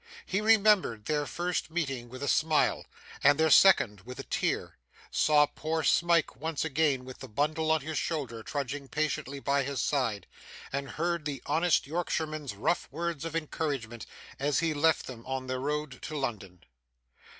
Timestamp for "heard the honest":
10.97-11.85